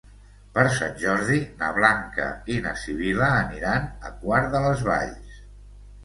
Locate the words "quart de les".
4.23-4.81